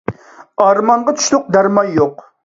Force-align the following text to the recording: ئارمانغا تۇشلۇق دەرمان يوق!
ئارمانغا 0.63 1.13
تۇشلۇق 1.19 1.45
دەرمان 1.57 1.93
يوق! 1.99 2.25